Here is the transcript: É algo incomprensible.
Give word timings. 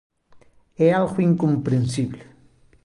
É 0.87 0.87
algo 0.99 1.19
incomprensible. 1.29 2.23